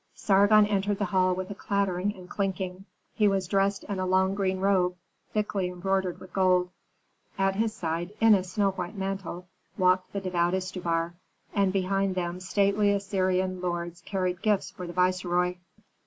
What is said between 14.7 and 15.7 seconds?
for the viceroy.